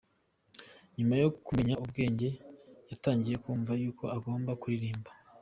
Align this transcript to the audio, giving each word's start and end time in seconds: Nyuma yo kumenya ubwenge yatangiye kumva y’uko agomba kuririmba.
Nyuma 0.97 1.15
yo 1.21 1.29
kumenya 1.45 1.75
ubwenge 1.83 2.27
yatangiye 2.89 3.35
kumva 3.43 3.71
y’uko 3.81 4.03
agomba 4.17 4.51
kuririmba. 4.61 5.09